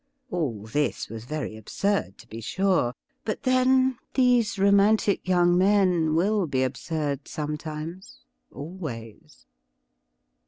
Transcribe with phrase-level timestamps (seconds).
[0.31, 6.47] All this was very absurd, to be sure; but, then, these romantic yoimg men will
[6.47, 8.17] be absurd some times—
[8.51, 9.45] always.